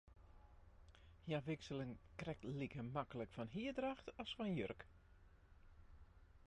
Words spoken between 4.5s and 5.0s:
jurk.